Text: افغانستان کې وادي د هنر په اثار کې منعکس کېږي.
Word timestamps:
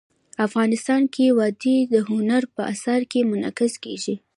افغانستان 0.47 1.01
کې 1.13 1.25
وادي 1.37 1.77
د 1.93 1.95
هنر 2.09 2.43
په 2.55 2.61
اثار 2.73 3.01
کې 3.11 3.27
منعکس 3.31 3.73
کېږي. 3.83 4.15